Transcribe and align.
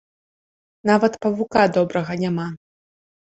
Нават 0.89 1.13
павука 1.25 1.67
добрага 1.77 2.13
няма. 2.23 2.47